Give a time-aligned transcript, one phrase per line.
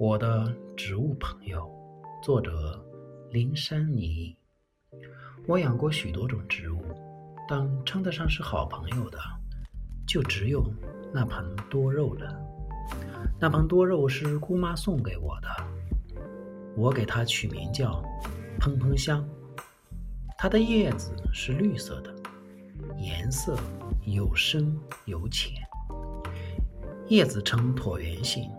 [0.00, 1.70] 我的植物朋友，
[2.22, 2.82] 作者
[3.30, 4.34] 林珊妮。
[5.46, 6.80] 我养过许多种植物，
[7.46, 9.18] 但称得上是好朋友的，
[10.08, 10.64] 就只有
[11.12, 12.34] 那盆多肉了。
[13.38, 15.48] 那盆多肉是姑妈送给我的，
[16.78, 18.02] 我给它取名叫
[18.58, 19.22] “喷喷香”。
[20.38, 22.10] 它的叶子是绿色的，
[22.96, 23.54] 颜色
[24.06, 25.52] 有深有浅，
[27.08, 28.50] 叶子呈椭圆形。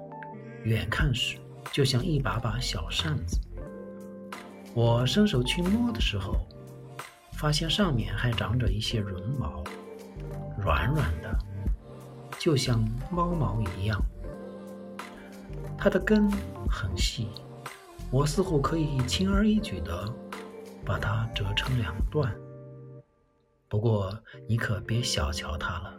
[0.64, 1.38] 远看时，
[1.72, 3.40] 就像一把把小扇子。
[4.74, 6.36] 我伸手去摸的时候，
[7.34, 9.64] 发现上面还长着一些绒毛，
[10.58, 11.38] 软软的，
[12.40, 14.02] 就像猫毛一样。
[15.78, 16.30] 它的根
[16.70, 17.28] 很细，
[18.12, 20.14] 我似乎可以轻而易举地
[20.86, 22.34] 把它折成两段。
[23.68, 24.16] 不过
[24.48, 25.98] 你可别小瞧它了，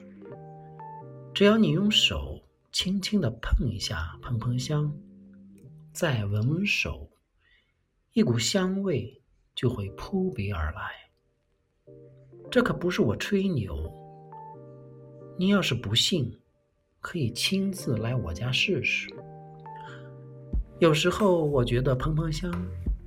[1.35, 2.32] 只要你用手。
[2.73, 4.91] 轻轻地碰一下喷喷香，
[5.93, 7.11] 再闻闻手，
[8.15, 9.23] 一股香味
[9.55, 10.91] 就会扑鼻而来。
[12.51, 13.77] 这可不是我吹牛，
[15.39, 16.35] 你要是不信，
[16.99, 19.15] 可以亲自来我家试试。
[20.79, 22.51] 有时候我觉得喷喷香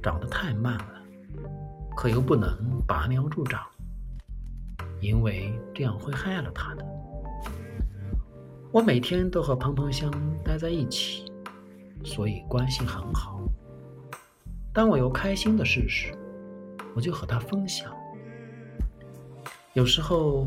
[0.02, 1.04] 长得太慢了，
[1.98, 3.66] 可又不能拔苗助长，
[5.02, 6.86] 因为这样会害了它的。
[8.76, 10.12] 我每天都和蓬蓬香
[10.44, 11.24] 待在一起，
[12.04, 13.40] 所以关系很好。
[14.74, 16.14] 当我有开心的事时，
[16.94, 17.90] 我就和他分享。
[19.76, 20.46] 有时候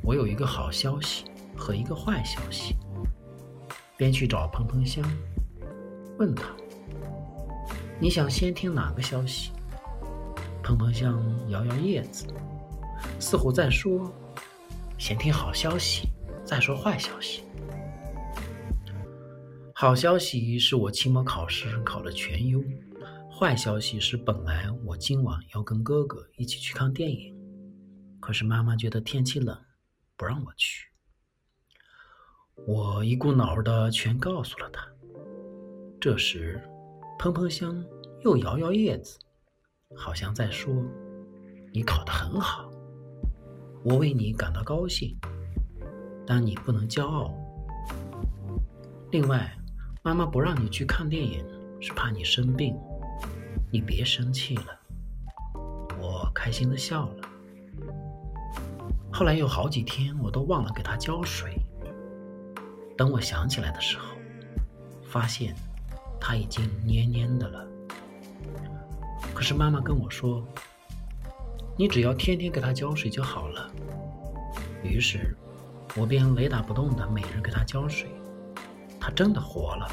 [0.00, 1.24] 我有一个好消息
[1.56, 2.76] 和一个坏消息，
[3.96, 5.02] 便去找蓬蓬香，
[6.20, 6.44] 问他
[7.98, 9.50] ：“你想先听哪个消息？”
[10.62, 12.28] 蓬蓬香摇摇叶子，
[13.18, 14.08] 似乎在说
[14.98, 16.08] ：“先听好消息，
[16.44, 17.42] 再说坏消息。”
[19.78, 22.64] 好消息是我期末考试考了全优，
[23.30, 27.36] 坏消息是本来我今晚要跟哥哥一起去看电影，
[28.18, 29.54] 可是妈妈觉得天气冷，
[30.16, 30.88] 不让我去。
[32.66, 34.88] 我一股脑的全告诉了他。
[36.00, 36.58] 这时，
[37.18, 37.84] 喷喷香
[38.24, 39.18] 又摇摇叶子，
[39.94, 40.72] 好像在说
[41.70, 42.70] ：“你考得很好，
[43.84, 45.14] 我为你感到高兴，
[46.26, 47.30] 但你不能骄傲。
[49.10, 49.54] 另外。”
[50.06, 51.44] 妈妈不让你去看电影，
[51.80, 52.78] 是怕你生病。
[53.72, 54.66] 你别生气了。
[55.98, 57.28] 我开心的笑了。
[59.12, 61.56] 后来有好几天，我都忘了给它浇水。
[62.96, 64.14] 等我想起来的时候，
[65.02, 65.52] 发现
[66.20, 67.66] 它已经蔫蔫的了。
[69.34, 70.40] 可是妈妈跟我说
[71.76, 73.68] ：“你只要天天给它浇水就好了。”
[74.84, 75.36] 于是，
[75.96, 78.08] 我便雷打不动的每日给它浇水。
[79.06, 79.88] 他真的活了。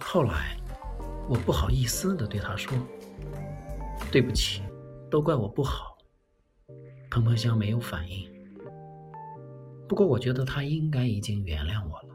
[0.00, 0.56] 后来，
[1.28, 2.72] 我不好意思的对他说
[4.10, 4.62] ：“对不起，
[5.10, 5.98] 都怪我不好。”
[7.12, 8.26] 喷喷香没有反应。
[9.86, 12.14] 不过，我觉得他应该已经原谅我了。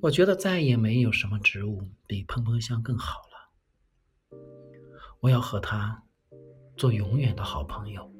[0.00, 4.38] 我觉得再也没有什么植物比喷喷香更好了。
[5.20, 6.02] 我要和他
[6.76, 8.10] 做永远的好朋友。